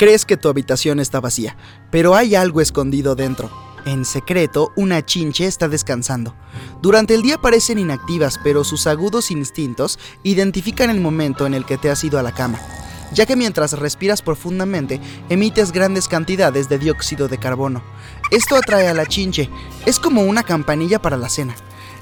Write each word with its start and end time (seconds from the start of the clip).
Crees 0.00 0.24
que 0.24 0.38
tu 0.38 0.48
habitación 0.48 0.98
está 0.98 1.20
vacía, 1.20 1.58
pero 1.90 2.14
hay 2.14 2.34
algo 2.34 2.62
escondido 2.62 3.16
dentro. 3.16 3.50
En 3.84 4.06
secreto, 4.06 4.72
una 4.74 5.04
chinche 5.04 5.44
está 5.44 5.68
descansando. 5.68 6.34
Durante 6.80 7.14
el 7.14 7.20
día 7.20 7.36
parecen 7.36 7.78
inactivas, 7.78 8.40
pero 8.42 8.64
sus 8.64 8.86
agudos 8.86 9.30
instintos 9.30 9.98
identifican 10.22 10.88
el 10.88 11.00
momento 11.00 11.44
en 11.44 11.52
el 11.52 11.66
que 11.66 11.76
te 11.76 11.90
has 11.90 12.02
ido 12.02 12.18
a 12.18 12.22
la 12.22 12.32
cama, 12.32 12.58
ya 13.12 13.26
que 13.26 13.36
mientras 13.36 13.78
respiras 13.78 14.22
profundamente, 14.22 15.02
emites 15.28 15.70
grandes 15.70 16.08
cantidades 16.08 16.70
de 16.70 16.78
dióxido 16.78 17.28
de 17.28 17.36
carbono. 17.36 17.82
Esto 18.30 18.56
atrae 18.56 18.88
a 18.88 18.94
la 18.94 19.04
chinche, 19.04 19.50
es 19.84 20.00
como 20.00 20.22
una 20.22 20.44
campanilla 20.44 21.02
para 21.02 21.18
la 21.18 21.28
cena. 21.28 21.54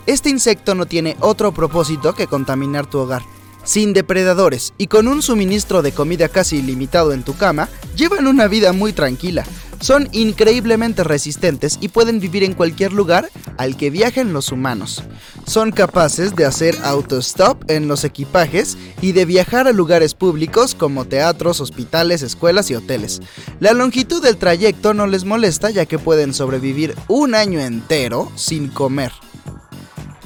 Este 0.06 0.30
insecto 0.30 0.76
no 0.76 0.86
tiene 0.86 1.16
otro 1.18 1.50
propósito 1.50 2.14
que 2.14 2.28
contaminar 2.28 2.86
tu 2.86 2.98
hogar 2.98 3.24
sin 3.68 3.92
depredadores 3.92 4.72
y 4.78 4.86
con 4.86 5.08
un 5.08 5.20
suministro 5.20 5.82
de 5.82 5.92
comida 5.92 6.30
casi 6.30 6.56
ilimitado 6.56 7.12
en 7.12 7.22
tu 7.22 7.36
cama, 7.36 7.68
llevan 7.96 8.26
una 8.26 8.48
vida 8.48 8.72
muy 8.72 8.94
tranquila. 8.94 9.44
Son 9.78 10.08
increíblemente 10.12 11.04
resistentes 11.04 11.76
y 11.78 11.88
pueden 11.88 12.18
vivir 12.18 12.44
en 12.44 12.54
cualquier 12.54 12.94
lugar 12.94 13.28
al 13.58 13.76
que 13.76 13.90
viajen 13.90 14.32
los 14.32 14.52
humanos. 14.52 15.04
Son 15.46 15.70
capaces 15.70 16.34
de 16.34 16.46
hacer 16.46 16.78
autostop 16.82 17.70
en 17.70 17.88
los 17.88 18.04
equipajes 18.04 18.78
y 19.02 19.12
de 19.12 19.26
viajar 19.26 19.68
a 19.68 19.72
lugares 19.72 20.14
públicos 20.14 20.74
como 20.74 21.04
teatros, 21.04 21.60
hospitales, 21.60 22.22
escuelas 22.22 22.70
y 22.70 22.74
hoteles. 22.74 23.20
La 23.60 23.74
longitud 23.74 24.22
del 24.22 24.38
trayecto 24.38 24.94
no 24.94 25.06
les 25.06 25.24
molesta 25.24 25.68
ya 25.68 25.84
que 25.84 25.98
pueden 25.98 26.32
sobrevivir 26.32 26.94
un 27.06 27.34
año 27.34 27.60
entero 27.60 28.32
sin 28.34 28.68
comer. 28.68 29.12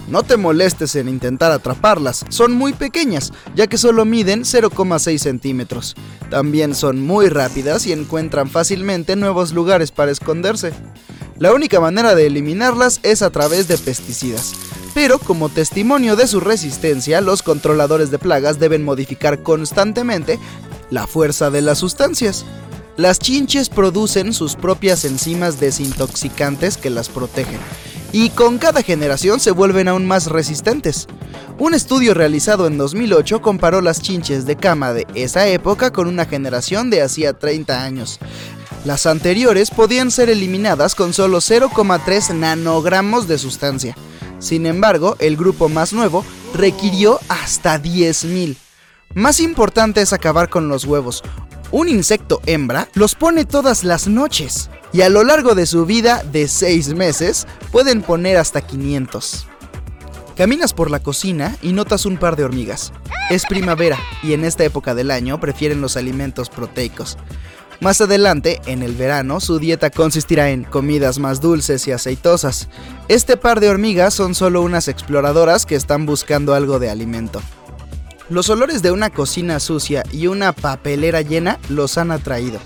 No 0.09 0.23
te 0.23 0.37
molestes 0.37 0.97
en 0.97 1.09
intentar 1.09 1.53
atraparlas, 1.53 2.25
son 2.29 2.53
muy 2.53 2.73
pequeñas, 2.73 3.33
ya 3.55 3.67
que 3.67 3.79
solo 3.79 4.05
miden 4.05 4.43
0,6 4.43 5.19
centímetros. 5.19 5.95
También 6.29 6.75
son 6.75 7.01
muy 7.01 7.29
rápidas 7.29 7.87
y 7.87 7.93
encuentran 7.93 8.51
fácilmente 8.51 9.17
nuevos 9.17 9.53
lugares 9.53 9.91
para 9.91 10.11
esconderse. 10.11 10.73
La 11.39 11.53
única 11.53 11.81
manera 11.81 12.15
de 12.15 12.27
eliminarlas 12.27 13.01
es 13.03 13.23
a 13.23 13.31
través 13.31 13.69
de 13.69 13.79
pesticidas. 13.79 14.53
Pero 14.95 15.19
como 15.19 15.49
testimonio 15.49 16.17
de 16.17 16.27
su 16.27 16.41
resistencia, 16.41 17.21
los 17.21 17.43
controladores 17.43 18.11
de 18.11 18.19
plagas 18.19 18.59
deben 18.59 18.85
modificar 18.85 19.43
constantemente 19.43 20.39
la 20.91 21.07
fuerza 21.07 21.51
de 21.51 21.63
las 21.63 21.79
sustancias. 21.79 22.45
Las 22.99 23.19
chinches 23.19 23.71
producen 23.71 24.35
sus 24.35 24.55
propias 24.55 25.07
enzimas 25.07 25.59
desintoxicantes 25.59 26.77
que 26.77 26.91
las 26.91 27.09
protegen 27.09 27.59
y 28.13 28.31
con 28.31 28.59
cada 28.59 28.83
generación 28.83 29.41
se 29.41 29.51
vuelven 29.51 29.89
aún 29.89 30.07
más 30.07 30.27
resistentes. 30.27 31.09
Un 31.59 31.75
estudio 31.75 32.15
realizado 32.15 32.67
en 32.67 32.79
2008 32.79 33.41
comparó 33.41 33.81
las 33.81 34.03
chinches 34.03 34.47
de 34.47 34.57
cama 34.57 34.93
de 34.93 35.07
esa 35.15 35.47
época 35.49 35.93
con 35.93 36.07
una 36.07 36.27
generación 36.27 36.91
de 36.91 37.03
hacía 37.03 37.33
30 37.33 37.83
años. 37.83 38.21
Las 38.85 39.07
anteriores 39.07 39.71
podían 39.71 40.11
ser 40.11 40.29
eliminadas 40.29 40.95
con 40.95 41.13
solo 41.13 41.39
0,3 41.39 42.35
nanogramos 42.35 43.29
de 43.29 43.39
sustancia. 43.39 43.97
Sin 44.39 44.67
embargo, 44.67 45.17
el 45.21 45.37
grupo 45.37 45.69
más 45.69 45.93
nuevo 45.93 46.25
requirió 46.53 47.21
hasta 47.29 47.81
10.000. 47.81 48.57
Más 49.15 49.41
importante 49.41 50.03
es 50.03 50.13
acabar 50.13 50.49
con 50.49 50.69
los 50.69 50.85
huevos. 50.85 51.23
Un 51.73 51.89
insecto 51.89 52.43
hembra 52.45 52.89
los 52.93 53.15
pone 53.15 53.47
todas 53.47 53.83
las 53.83 54.07
noches 54.07 54.69
y 54.93 55.01
a 55.01 55.09
lo 55.09 55.25
largo 55.25 55.55
de 55.55 55.65
su 55.65 55.87
vida 55.87 56.23
de 56.31 56.47
6 56.47 56.93
meses 56.93 57.47
pueden 57.71 58.03
poner 58.03 58.37
hasta 58.37 58.61
500. 58.61 59.47
Caminas 60.37 60.75
por 60.75 60.91
la 60.91 61.01
cocina 61.01 61.57
y 61.63 61.73
notas 61.73 62.05
un 62.05 62.19
par 62.19 62.37
de 62.37 62.45
hormigas. 62.45 62.93
Es 63.31 63.47
primavera 63.47 63.99
y 64.23 64.35
en 64.35 64.45
esta 64.45 64.65
época 64.65 64.95
del 64.95 65.11
año 65.11 65.41
prefieren 65.41 65.81
los 65.81 65.97
alimentos 65.97 66.51
proteicos. 66.51 67.17
Más 67.81 68.03
adelante, 68.03 68.61
en 68.67 68.83
el 68.83 68.95
verano, 68.95 69.41
su 69.41 69.59
dieta 69.59 69.89
consistirá 69.89 70.51
en 70.51 70.65
comidas 70.65 71.19
más 71.19 71.41
dulces 71.41 71.89
y 71.89 71.93
aceitosas. 71.93 72.69
Este 73.09 73.39
par 73.39 73.61
de 73.61 73.71
hormigas 73.71 74.13
son 74.13 74.35
solo 74.35 74.61
unas 74.61 74.89
exploradoras 74.89 75.65
que 75.65 75.75
están 75.75 76.05
buscando 76.05 76.55
algo 76.55 76.79
de 76.79 76.91
alimento. 76.91 77.41
Los 78.33 78.49
olores 78.49 78.81
de 78.81 78.91
una 78.93 79.11
cocina 79.11 79.61
sucia 79.61 80.05
y 80.11 80.27
una 80.27 80.55
papelera 80.55 81.21
llena 81.21 81.61
los 81.69 81.99
han 81.99 82.11
atraído. 82.11 82.61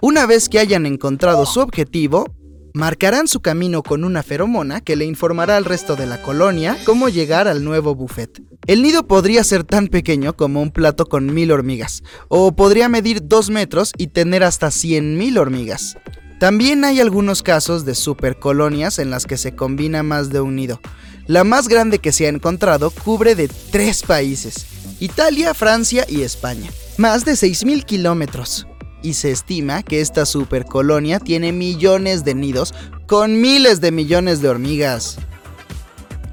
Una 0.00 0.26
vez 0.26 0.48
que 0.48 0.58
hayan 0.58 0.84
encontrado 0.84 1.46
su 1.46 1.60
objetivo, 1.60 2.34
marcarán 2.74 3.28
su 3.28 3.40
camino 3.40 3.84
con 3.84 4.02
una 4.02 4.24
feromona 4.24 4.80
que 4.80 4.96
le 4.96 5.04
informará 5.04 5.56
al 5.56 5.64
resto 5.64 5.94
de 5.94 6.08
la 6.08 6.20
colonia 6.20 6.76
cómo 6.84 7.08
llegar 7.08 7.46
al 7.46 7.62
nuevo 7.62 7.94
buffet. 7.94 8.42
El 8.66 8.82
nido 8.82 9.06
podría 9.06 9.44
ser 9.44 9.62
tan 9.62 9.86
pequeño 9.86 10.32
como 10.32 10.60
un 10.60 10.72
plato 10.72 11.06
con 11.06 11.32
mil 11.32 11.52
hormigas, 11.52 12.02
o 12.26 12.50
podría 12.56 12.88
medir 12.88 13.20
dos 13.22 13.48
metros 13.48 13.92
y 13.96 14.08
tener 14.08 14.42
hasta 14.42 14.70
100.000 14.70 15.38
hormigas. 15.38 15.98
También 16.40 16.84
hay 16.84 16.98
algunos 16.98 17.44
casos 17.44 17.84
de 17.84 17.94
supercolonias 17.94 18.98
en 18.98 19.10
las 19.10 19.26
que 19.26 19.36
se 19.36 19.54
combina 19.54 20.02
más 20.02 20.30
de 20.30 20.40
un 20.40 20.56
nido. 20.56 20.80
La 21.26 21.44
más 21.44 21.68
grande 21.68 22.00
que 22.00 22.10
se 22.10 22.26
ha 22.26 22.28
encontrado 22.28 22.90
cubre 22.90 23.34
de 23.34 23.48
tres 23.70 24.02
países, 24.02 24.66
Italia, 24.98 25.54
Francia 25.54 26.04
y 26.08 26.22
España. 26.22 26.70
Más 26.98 27.24
de 27.24 27.32
6.000 27.32 27.84
kilómetros 27.84 28.66
y 29.02 29.14
se 29.14 29.30
estima 29.30 29.82
que 29.82 30.00
esta 30.00 30.26
supercolonia 30.26 31.20
tiene 31.20 31.52
millones 31.52 32.24
de 32.24 32.34
nidos 32.34 32.74
con 33.06 33.40
miles 33.40 33.80
de 33.80 33.92
millones 33.92 34.40
de 34.40 34.48
hormigas. 34.48 35.18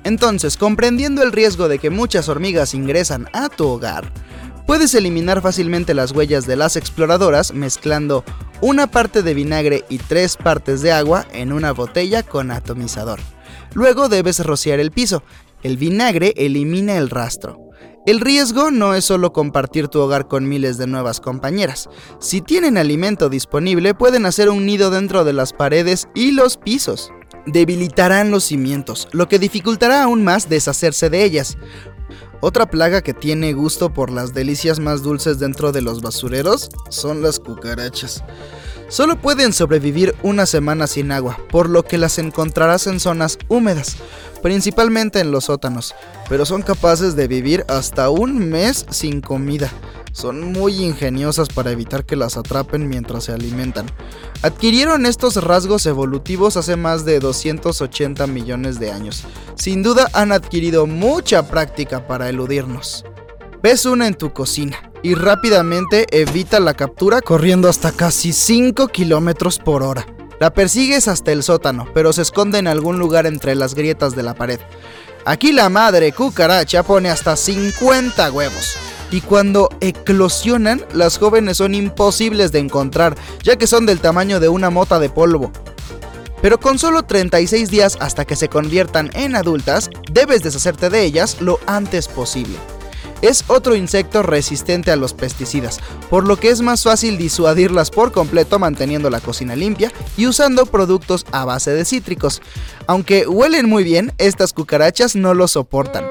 Entonces, 0.04 0.58
comprendiendo 0.58 1.22
el 1.24 1.32
riesgo 1.32 1.68
de 1.68 1.78
que 1.78 1.90
muchas 1.90 2.30
hormigas 2.30 2.74
ingresan 2.74 3.28
a 3.34 3.50
tu 3.50 3.68
hogar, 3.68 4.12
puedes 4.66 4.94
eliminar 4.96 5.42
fácilmente 5.42 5.94
las 5.94 6.12
huellas 6.12 6.48
de 6.48 6.56
las 6.56 6.76
exploradoras 6.76 7.54
mezclando 7.54 8.24
una 8.62 8.88
parte 8.88 9.24
de 9.24 9.34
vinagre 9.34 9.86
y 9.90 9.98
tres 9.98 10.36
partes 10.36 10.82
de 10.82 10.92
agua 10.92 11.28
en 11.32 11.52
una 11.52 11.74
botella 11.74 12.24
con 12.24 12.52
atomizador. 12.52 13.20
Luego 13.74 14.10
debes 14.10 14.46
rociar 14.46 14.80
el 14.80 14.92
piso. 14.92 15.24
El 15.64 15.78
vinagre 15.78 16.34
elimina 16.38 16.98
el 16.98 17.10
rastro. 17.10 17.70
El 18.06 18.22
riesgo 18.22 18.72
no 18.72 18.96
es 18.96 19.06
solo 19.06 19.34
compartir 19.34 19.88
tu 19.88 20.00
hogar 20.00 20.28
con 20.28 20.48
miles 20.48 20.78
de 20.78 20.88
nuevas 20.88 21.20
compañeras. 21.20 21.90
Si 22.20 22.42
tienen 22.42 22.78
alimento 22.78 23.30
disponible, 23.30 23.94
pueden 23.94 24.26
hacer 24.26 24.50
un 24.50 24.66
nido 24.66 24.90
dentro 24.90 25.26
de 25.26 25.34
las 25.34 25.54
paredes 25.54 26.08
y 26.16 26.32
los 26.32 26.58
pisos. 26.58 27.12
Debilitarán 27.46 28.32
los 28.32 28.46
cimientos, 28.46 29.08
lo 29.12 29.28
que 29.28 29.40
dificultará 29.40 30.04
aún 30.04 30.24
más 30.24 30.50
deshacerse 30.50 31.10
de 31.10 31.24
ellas. 31.24 31.58
Otra 32.42 32.68
plaga 32.68 33.02
que 33.02 33.14
tiene 33.14 33.52
gusto 33.52 33.94
por 33.94 34.10
las 34.10 34.34
delicias 34.34 34.80
más 34.80 35.04
dulces 35.04 35.40
dentro 35.40 35.74
de 35.74 35.82
los 35.82 36.02
basureros 36.02 36.70
son 36.90 37.22
las 37.22 37.40
cucarachas. 37.40 38.24
Solo 38.88 39.22
pueden 39.22 39.52
sobrevivir 39.52 40.16
una 40.24 40.46
semana 40.46 40.88
sin 40.88 41.12
agua, 41.12 41.38
por 41.52 41.70
lo 41.70 41.84
que 41.84 41.98
las 41.98 42.18
encontrarás 42.18 42.88
en 42.88 43.00
zonas 43.00 43.38
húmedas, 43.50 43.98
principalmente 44.42 45.20
en 45.20 45.32
los 45.32 45.46
sótanos, 45.46 45.94
pero 46.30 46.46
son 46.46 46.62
capaces 46.62 47.16
de 47.16 47.28
vivir 47.28 47.66
hasta 47.68 48.10
un 48.10 48.50
mes 48.50 48.86
sin 48.90 49.20
comida. 49.20 49.70
Son 50.12 50.52
muy 50.52 50.84
ingeniosas 50.84 51.50
para 51.50 51.72
evitar 51.72 52.06
que 52.06 52.16
las 52.16 52.38
atrapen 52.38 52.88
mientras 52.88 53.26
se 53.26 53.34
alimentan. 53.34 53.86
Adquirieron 54.42 55.06
estos 55.06 55.44
rasgos 55.44 55.86
evolutivos 55.86 56.58
hace 56.58 56.76
más 56.76 57.06
de 57.06 57.20
280 57.20 58.28
millones 58.28 58.80
de 58.80 58.92
años. 58.92 59.24
Sin 59.56 59.84
duda 59.84 60.10
han 60.14 60.32
adquirido 60.32 60.88
mucha 60.88 61.48
práctica 61.48 62.08
para 62.08 62.30
eludirnos. 62.30 63.06
Ves 63.62 63.86
una 63.86 64.08
en 64.08 64.16
tu 64.16 64.32
cocina 64.32 64.78
y 65.04 65.16
rápidamente 65.16 66.06
evita 66.12 66.60
la 66.60 66.74
captura 66.74 67.22
corriendo 67.22 67.70
hasta 67.70 67.92
casi 67.92 68.34
5 68.34 68.88
kilómetros 68.88 69.60
por 69.60 69.84
hora. 69.84 70.06
La 70.40 70.54
persigues 70.54 71.10
hasta 71.10 71.34
el 71.34 71.44
sótano, 71.44 71.88
pero 71.94 72.14
se 72.14 72.22
esconde 72.22 72.60
en 72.60 72.68
algún 72.68 72.98
lugar 72.98 73.26
entre 73.26 73.56
las 73.56 73.76
grietas 73.76 74.16
de 74.16 74.24
la 74.24 74.36
pared. 74.36 74.60
Aquí 75.26 75.52
la 75.52 75.70
madre 75.70 76.14
cucaracha 76.14 76.84
pone 76.84 77.10
hasta 77.10 77.36
50 77.36 78.32
huevos. 78.32 78.78
Y 79.12 79.22
cuando 79.22 79.70
eclosionan, 79.82 80.84
las 80.94 81.18
jóvenes 81.18 81.58
son 81.58 81.74
imposibles 81.74 82.52
de 82.52 82.60
encontrar, 82.60 83.16
ya 83.44 83.56
que 83.56 83.68
son 83.68 83.86
del 83.86 84.00
tamaño 84.00 84.40
de 84.40 84.50
una 84.50 84.70
mota 84.70 85.00
de 85.00 85.10
polvo. 85.10 85.52
Pero 86.42 86.60
con 86.60 86.80
solo 86.80 87.04
36 87.04 87.70
días 87.70 87.98
hasta 88.00 88.26
que 88.26 88.36
se 88.36 88.48
conviertan 88.48 89.10
en 89.14 89.36
adultas, 89.36 89.90
debes 90.12 90.44
deshacerte 90.44 90.90
de 90.90 91.04
ellas 91.04 91.42
lo 91.42 91.60
antes 91.66 92.08
posible. 92.08 92.58
es 93.22 93.44
otro 93.48 93.76
insecto 93.76 94.24
resistente 94.24 94.92
a 94.92 94.96
los 94.96 95.14
pesticidas, 95.14 95.82
por 96.10 96.26
lo 96.26 96.38
que 96.38 96.52
es 96.52 96.62
más 96.62 96.84
fácil 96.84 97.18
disuadirlas 97.18 97.92
por 97.92 98.14
completo 98.14 98.60
manteniendo 98.60 99.10
la 99.10 99.20
cocina 99.20 99.58
limpia 99.58 99.92
y 100.16 100.26
usando 100.26 100.66
productos 100.66 101.26
a 101.34 101.44
base 101.44 101.72
de 101.72 101.84
cítricos. 101.84 102.42
Aunque 102.88 103.28
huelen 103.28 103.68
muy 103.68 103.84
bien, 103.84 104.14
estas 104.20 104.54
cucarachas 104.54 105.18
no 105.18 105.34
lo 105.34 105.50
soportan. 105.50 106.06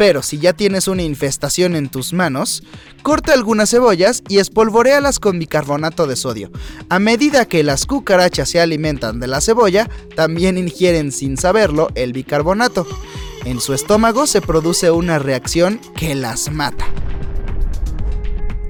Pero 0.00 0.22
si 0.22 0.38
ya 0.38 0.54
tienes 0.54 0.88
una 0.88 1.02
infestación 1.02 1.76
en 1.76 1.90
tus 1.90 2.14
manos, 2.14 2.62
corta 3.02 3.34
algunas 3.34 3.68
cebollas 3.68 4.22
y 4.30 4.38
espolvorealas 4.38 5.20
con 5.20 5.38
bicarbonato 5.38 6.06
de 6.06 6.16
sodio. 6.16 6.50
A 6.88 6.98
medida 6.98 7.44
que 7.44 7.62
las 7.62 7.84
cucarachas 7.84 8.48
se 8.48 8.62
alimentan 8.62 9.20
de 9.20 9.26
la 9.26 9.42
cebolla, 9.42 9.90
también 10.16 10.56
ingieren 10.56 11.12
sin 11.12 11.36
saberlo 11.36 11.88
el 11.96 12.14
bicarbonato. 12.14 12.86
En 13.44 13.60
su 13.60 13.74
estómago 13.74 14.26
se 14.26 14.40
produce 14.40 14.90
una 14.90 15.18
reacción 15.18 15.78
que 15.94 16.14
las 16.14 16.50
mata. 16.50 16.86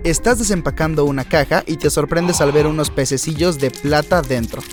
Estás 0.02 0.40
desempacando 0.40 1.04
una 1.04 1.22
caja 1.22 1.62
y 1.64 1.76
te 1.76 1.90
sorprendes 1.90 2.40
al 2.40 2.50
ver 2.50 2.66
unos 2.66 2.90
pececillos 2.90 3.60
de 3.60 3.70
plata 3.70 4.20
dentro. 4.20 4.64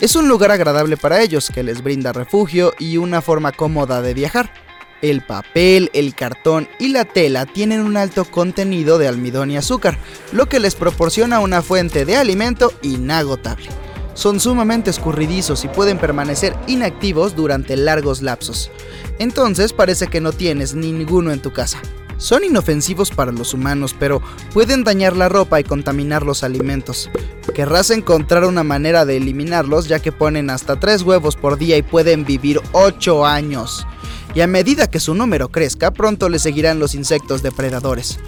Es 0.00 0.14
un 0.14 0.28
lugar 0.28 0.52
agradable 0.52 0.96
para 0.96 1.20
ellos 1.22 1.50
que 1.52 1.64
les 1.64 1.82
brinda 1.82 2.12
refugio 2.12 2.72
y 2.78 2.98
una 2.98 3.20
forma 3.20 3.50
cómoda 3.50 4.00
de 4.00 4.14
viajar. 4.14 4.63
El 5.04 5.20
papel, 5.20 5.90
el 5.92 6.14
cartón 6.14 6.66
y 6.78 6.88
la 6.88 7.04
tela 7.04 7.44
tienen 7.44 7.82
un 7.82 7.98
alto 7.98 8.24
contenido 8.24 8.96
de 8.96 9.06
almidón 9.06 9.50
y 9.50 9.58
azúcar, 9.58 9.98
lo 10.32 10.46
que 10.46 10.60
les 10.60 10.76
proporciona 10.76 11.40
una 11.40 11.60
fuente 11.60 12.06
de 12.06 12.16
alimento 12.16 12.72
inagotable. 12.80 13.68
Son 14.14 14.40
sumamente 14.40 14.88
escurridizos 14.88 15.62
y 15.66 15.68
pueden 15.68 15.98
permanecer 15.98 16.56
inactivos 16.68 17.36
durante 17.36 17.76
largos 17.76 18.22
lapsos. 18.22 18.70
Entonces 19.18 19.74
parece 19.74 20.06
que 20.06 20.22
no 20.22 20.32
tienes 20.32 20.74
ninguno 20.74 21.32
en 21.32 21.42
tu 21.42 21.52
casa. 21.52 21.82
Son 22.16 22.42
inofensivos 22.42 23.10
para 23.10 23.30
los 23.30 23.52
humanos, 23.52 23.94
pero 23.98 24.22
pueden 24.54 24.84
dañar 24.84 25.18
la 25.18 25.28
ropa 25.28 25.60
y 25.60 25.64
contaminar 25.64 26.22
los 26.22 26.42
alimentos. 26.42 27.10
Querrás 27.54 27.90
encontrar 27.90 28.46
una 28.46 28.64
manera 28.64 29.04
de 29.04 29.18
eliminarlos 29.18 29.86
ya 29.86 29.98
que 29.98 30.12
ponen 30.12 30.48
hasta 30.48 30.80
3 30.80 31.02
huevos 31.02 31.36
por 31.36 31.58
día 31.58 31.76
y 31.76 31.82
pueden 31.82 32.24
vivir 32.24 32.62
8 32.72 33.26
años 33.26 33.86
y 34.34 34.40
a 34.40 34.46
medida 34.46 34.90
que 34.90 35.00
su 35.00 35.14
número 35.14 35.48
crezca, 35.48 35.92
pronto 35.92 36.28
le 36.28 36.38
seguirán 36.38 36.78
los 36.78 36.94
insectos 36.94 37.42
depredadores. 37.42 38.18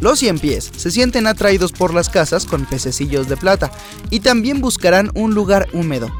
Los 0.00 0.24
pies 0.40 0.70
se 0.76 0.90
sienten 0.90 1.26
atraídos 1.26 1.72
por 1.72 1.94
las 1.94 2.08
casas 2.08 2.46
con 2.46 2.66
pececillos 2.66 3.28
de 3.28 3.36
plata 3.36 3.70
y 4.10 4.20
también 4.20 4.60
buscarán 4.60 5.10
un 5.14 5.34
lugar 5.34 5.68
húmedo, 5.72 6.10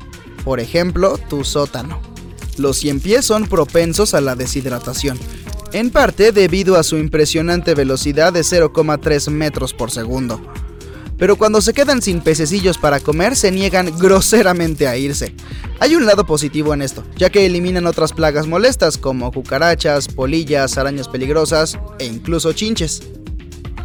por 0.45 0.61
ejemplo, 0.61 1.19
tu 1.29 1.45
sótano. 1.45 2.01
Los 2.57 2.85
pies 3.03 3.25
son 3.25 3.47
propensos 3.47 4.15
a 4.15 4.21
la 4.21 4.37
deshidratación, 4.37 5.19
en 5.73 5.91
parte 5.91 6.31
debido 6.31 6.77
a 6.77 6.83
su 6.85 6.99
impresionante 6.99 7.75
velocidad 7.75 8.33
de 8.33 8.41
0,3 8.41 9.31
metros 9.31 9.75
por 9.75 9.91
segundo 9.91 10.41
pero 11.19 11.37
cuando 11.37 11.61
se 11.61 11.73
quedan 11.73 12.03
sin 12.03 12.21
pececillos 12.21 12.79
para 12.79 13.01
comer 13.01 13.37
se 13.37 13.51
niegan 13.51 13.97
groseramente 13.99 14.89
a 14.89 14.97
irse. 14.97 15.35
Hay 15.81 15.95
un 15.95 16.07
lado 16.07 16.25
positivo 16.25 16.75
en 16.75 16.83
esto, 16.83 17.05
ya 17.17 17.31
que 17.31 17.47
eliminan 17.47 17.87
otras 17.87 18.13
plagas 18.13 18.47
molestas 18.47 18.99
como 18.99 19.31
cucarachas, 19.33 20.09
polillas, 20.09 20.79
arañas 20.79 21.09
peligrosas 21.09 21.79
e 21.99 22.07
incluso 22.07 22.53
chinches. 22.53 23.03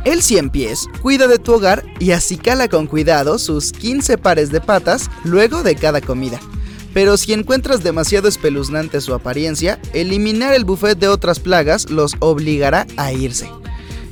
El 0.06 0.22
cien 0.22 0.50
pies 0.50 0.88
cuida 1.02 1.28
de 1.28 1.40
tu 1.40 1.54
hogar 1.54 1.84
y 2.00 2.12
acicala 2.12 2.70
con 2.70 2.88
cuidado 2.88 3.38
sus 3.38 3.74
15 3.74 4.18
pares 4.18 4.50
de 4.50 4.62
patas 4.62 5.10
luego 5.26 5.62
de 5.62 5.76
cada 5.76 6.00
comida. 6.00 6.40
Pero 6.94 7.18
si 7.18 7.34
encuentras 7.34 7.84
demasiado 7.84 8.28
espeluznante 8.28 9.02
su 9.02 9.14
apariencia, 9.14 9.80
eliminar 9.94 10.54
el 10.54 10.66
buffet 10.66 10.98
de 10.98 11.08
otras 11.08 11.40
plagas 11.40 11.90
los 11.90 12.16
obligará 12.20 12.88
a 12.98 13.12
irse. 13.12 13.50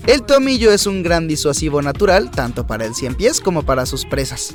El 0.08 0.24
tomillo 0.24 0.72
es 0.72 0.88
un 0.88 1.04
gran 1.04 1.28
disuasivo 1.28 1.82
natural, 1.82 2.32
tanto 2.32 2.66
para 2.66 2.86
el 2.86 2.96
cien 2.96 3.14
pies 3.14 3.42
como 3.42 3.64
para 3.64 3.86
sus 3.86 4.06
presas. 4.06 4.54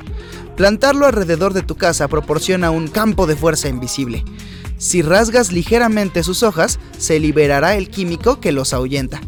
Plantarlo 0.56 1.04
alrededor 1.04 1.52
de 1.52 1.60
tu 1.60 1.74
casa 1.74 2.08
proporciona 2.08 2.70
un 2.70 2.88
campo 2.88 3.26
de 3.26 3.36
fuerza 3.36 3.68
invisible. 3.68 4.24
Si 4.78 5.02
rasgas 5.02 5.52
ligeramente 5.52 6.22
sus 6.22 6.42
hojas, 6.42 6.78
se 6.96 7.20
liberará 7.20 7.76
el 7.76 7.90
químico 7.90 8.40
que 8.40 8.50
los 8.50 8.72
ahuyenta. 8.72 9.20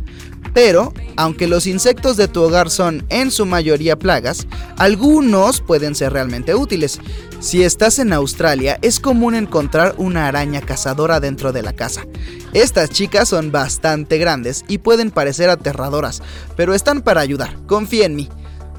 Pero, 0.55 0.95
aunque 1.17 1.47
los 1.47 1.67
insectos 1.67 2.17
de 2.17 2.27
tu 2.27 2.41
hogar 2.41 2.71
son 2.71 3.05
en 3.11 3.31
su 3.31 3.45
mayoría 3.45 3.99
plagas, 3.99 4.47
algunos 4.79 5.61
pueden 5.61 5.95
ser 5.95 6.15
realmente 6.15 6.55
útiles. 6.55 7.01
Si 7.45 7.63
estás 7.63 7.99
en 7.99 8.15
Australia, 8.15 8.79
es 8.81 9.01
común 9.01 9.35
encontrar 9.35 9.97
una 9.99 10.29
araña 10.29 10.63
cazadora 10.63 11.21
dentro 11.21 11.53
de 11.53 11.61
la 11.61 11.75
casa. 11.75 12.07
Estas 12.55 12.89
chicas 12.89 13.29
son 13.29 13.53
bastante 13.53 14.17
grandes 14.17 14.65
y 14.67 14.79
pueden 14.79 15.11
parecer 15.11 15.51
aterradoras, 15.51 16.23
pero 16.57 16.73
están 16.73 17.03
para 17.03 17.21
ayudar, 17.21 17.59
confía 17.67 18.07
en 18.07 18.17
mí. 18.17 18.31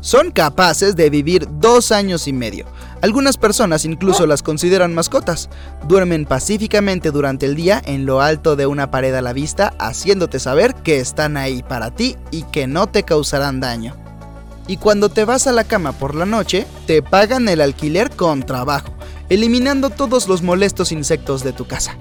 Son 0.02 0.32
capaces 0.32 0.96
de 0.96 1.12
vivir 1.12 1.48
dos 1.60 1.92
años 1.92 2.28
y 2.28 2.34
medio. 2.34 2.66
Algunas 3.04 3.38
personas 3.38 3.86
incluso 3.86 4.26
las 4.26 4.42
consideran 4.42 4.96
mascotas. 4.96 5.48
Duermen 5.88 6.26
pacíficamente 6.26 7.12
durante 7.12 7.46
el 7.46 7.54
día 7.54 7.80
en 7.86 8.08
lo 8.08 8.20
alto 8.20 8.56
de 8.56 8.66
una 8.66 8.90
pared 8.90 9.14
a 9.14 9.22
la 9.22 9.34
vista, 9.34 9.76
haciéndote 9.78 10.40
saber 10.40 10.74
que 10.74 11.00
están 11.00 11.38
ahí 11.38 11.62
para 11.62 11.92
ti 11.92 12.18
y 12.32 12.42
que 12.42 12.66
no 12.66 12.88
te 12.88 13.04
causarán 13.04 13.60
daño. 13.60 14.05
Y 14.68 14.78
cuando 14.78 15.10
te 15.10 15.26
vas 15.26 15.48
a 15.48 15.52
la 15.52 15.64
cama 15.64 15.92
por 15.92 16.16
la 16.16 16.26
noche, 16.26 16.66
te 16.88 17.02
pagan 17.02 17.48
el 17.50 17.62
alquiler 17.62 18.10
con 18.10 18.44
trabajo, 18.44 18.94
eliminando 19.30 19.90
todos 19.90 20.28
los 20.28 20.42
molestos 20.42 20.92
insectos 20.92 21.44
de 21.44 21.54
tu 21.54 21.68
casa. 21.68 21.98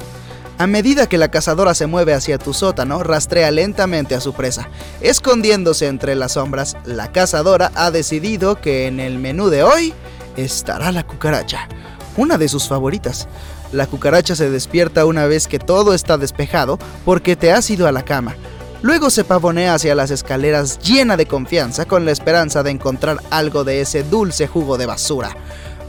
A 0.56 0.66
medida 0.68 1.08
que 1.08 1.18
la 1.18 1.32
cazadora 1.32 1.74
se 1.74 1.86
mueve 1.86 2.14
hacia 2.14 2.38
tu 2.38 2.54
sótano, 2.54 3.02
rastrea 3.02 3.50
lentamente 3.50 4.14
a 4.14 4.20
su 4.20 4.34
presa. 4.34 4.68
Escondiéndose 5.00 5.88
entre 5.88 6.14
las 6.14 6.32
sombras, 6.32 6.76
la 6.84 7.10
cazadora 7.10 7.72
ha 7.74 7.90
decidido 7.90 8.60
que 8.60 8.86
en 8.86 9.00
el 9.00 9.18
menú 9.18 9.48
de 9.48 9.64
hoy 9.64 9.92
estará 10.36 10.92
la 10.92 11.04
cucaracha, 11.04 11.68
una 12.16 12.38
de 12.38 12.48
sus 12.48 12.68
favoritas. 12.68 13.26
La 13.72 13.88
cucaracha 13.88 14.36
se 14.36 14.48
despierta 14.48 15.04
una 15.06 15.26
vez 15.26 15.48
que 15.48 15.58
todo 15.58 15.92
está 15.92 16.18
despejado 16.18 16.78
porque 17.04 17.34
te 17.34 17.52
has 17.52 17.68
ido 17.70 17.88
a 17.88 17.92
la 17.92 18.04
cama. 18.04 18.36
Luego 18.84 19.08
se 19.08 19.24
pavonea 19.24 19.72
hacia 19.72 19.94
las 19.94 20.10
escaleras 20.10 20.78
llena 20.78 21.16
de 21.16 21.24
confianza 21.24 21.86
con 21.86 22.04
la 22.04 22.10
esperanza 22.10 22.62
de 22.62 22.70
encontrar 22.70 23.16
algo 23.30 23.64
de 23.64 23.80
ese 23.80 24.02
dulce 24.02 24.46
jugo 24.46 24.76
de 24.76 24.84
basura. 24.84 25.34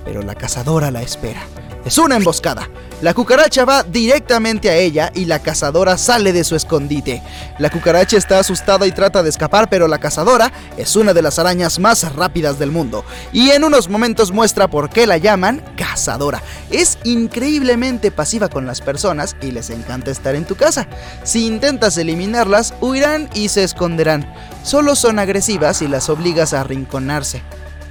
Pero 0.05 0.21
la 0.21 0.33
cazadora 0.33 0.91
la 0.91 1.01
espera. 1.01 1.41
Es 1.85 1.99
una 1.99 2.15
emboscada. 2.15 2.67
La 3.01 3.13
cucaracha 3.13 3.63
va 3.63 3.83
directamente 3.83 4.71
a 4.71 4.75
ella 4.75 5.11
y 5.13 5.25
la 5.25 5.37
cazadora 5.37 5.99
sale 5.99 6.33
de 6.33 6.43
su 6.43 6.55
escondite. 6.55 7.21
La 7.59 7.69
cucaracha 7.69 8.17
está 8.17 8.39
asustada 8.39 8.87
y 8.87 8.91
trata 8.91 9.21
de 9.21 9.29
escapar, 9.29 9.69
pero 9.69 9.87
la 9.87 9.99
cazadora 9.99 10.51
es 10.77 10.95
una 10.95 11.13
de 11.13 11.21
las 11.21 11.37
arañas 11.37 11.77
más 11.77 12.15
rápidas 12.15 12.57
del 12.57 12.71
mundo. 12.71 13.05
Y 13.31 13.51
en 13.51 13.63
unos 13.63 13.87
momentos 13.87 14.31
muestra 14.31 14.67
por 14.67 14.89
qué 14.89 15.05
la 15.05 15.17
llaman 15.17 15.63
cazadora. 15.77 16.41
Es 16.71 16.97
increíblemente 17.03 18.09
pasiva 18.09 18.49
con 18.49 18.65
las 18.65 18.81
personas 18.81 19.35
y 19.39 19.51
les 19.51 19.69
encanta 19.69 20.09
estar 20.09 20.33
en 20.33 20.45
tu 20.45 20.55
casa. 20.55 20.87
Si 21.23 21.45
intentas 21.45 21.99
eliminarlas, 21.99 22.73
huirán 22.81 23.29
y 23.35 23.49
se 23.49 23.63
esconderán. 23.63 24.33
Solo 24.63 24.95
son 24.95 25.19
agresivas 25.19 25.77
si 25.77 25.87
las 25.87 26.09
obligas 26.09 26.53
a 26.53 26.61
arrinconarse. 26.61 27.43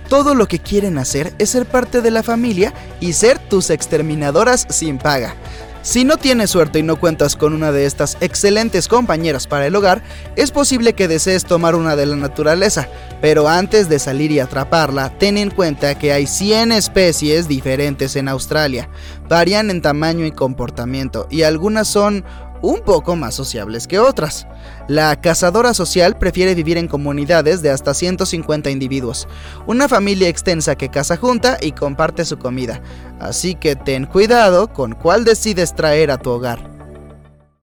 Todo 0.08 0.34
lo 0.34 0.46
que 0.46 0.58
quieren 0.58 0.98
hacer 0.98 1.34
es 1.38 1.50
ser 1.50 1.66
parte 1.66 2.00
de 2.00 2.10
la 2.10 2.22
familia 2.22 2.72
y 3.00 3.14
ser 3.14 3.38
tus 3.38 3.70
exterminadoras 3.70 4.66
sin 4.68 4.98
paga. 4.98 5.34
Si 5.84 6.02
no 6.04 6.16
tienes 6.16 6.48
suerte 6.48 6.78
y 6.78 6.82
no 6.82 6.98
cuentas 6.98 7.36
con 7.36 7.52
una 7.52 7.70
de 7.70 7.84
estas 7.84 8.16
excelentes 8.22 8.88
compañeras 8.88 9.46
para 9.46 9.66
el 9.66 9.76
hogar, 9.76 10.02
es 10.34 10.50
posible 10.50 10.94
que 10.94 11.08
desees 11.08 11.44
tomar 11.44 11.74
una 11.74 11.94
de 11.94 12.06
la 12.06 12.16
naturaleza, 12.16 12.88
pero 13.20 13.48
antes 13.48 13.90
de 13.90 13.98
salir 13.98 14.32
y 14.32 14.40
atraparla, 14.40 15.10
ten 15.18 15.36
en 15.36 15.50
cuenta 15.50 15.98
que 15.98 16.14
hay 16.14 16.26
100 16.26 16.72
especies 16.72 17.48
diferentes 17.48 18.16
en 18.16 18.28
Australia. 18.28 18.88
Varían 19.28 19.68
en 19.68 19.82
tamaño 19.82 20.24
y 20.24 20.32
comportamiento, 20.32 21.26
y 21.30 21.42
algunas 21.42 21.86
son 21.86 22.24
un 22.64 22.80
poco 22.80 23.14
más 23.14 23.34
sociables 23.34 23.86
que 23.86 23.98
otras. 23.98 24.46
La 24.88 25.20
cazadora 25.20 25.74
social 25.74 26.16
prefiere 26.18 26.54
vivir 26.54 26.78
en 26.78 26.88
comunidades 26.88 27.62
de 27.62 27.70
hasta 27.70 27.94
150 27.94 28.70
individuos, 28.70 29.28
una 29.66 29.88
familia 29.88 30.28
extensa 30.28 30.74
que 30.74 30.88
caza 30.88 31.16
junta 31.16 31.58
y 31.60 31.72
comparte 31.72 32.24
su 32.24 32.38
comida, 32.38 32.80
así 33.20 33.54
que 33.54 33.76
ten 33.76 34.06
cuidado 34.06 34.72
con 34.72 34.92
cuál 34.94 35.24
decides 35.24 35.74
traer 35.74 36.10
a 36.10 36.18
tu 36.18 36.30
hogar. 36.30 36.73